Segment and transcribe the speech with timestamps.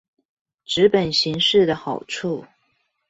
[0.65, 2.45] 紙本形式的好處